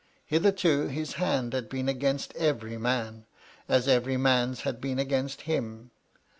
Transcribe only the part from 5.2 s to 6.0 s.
him.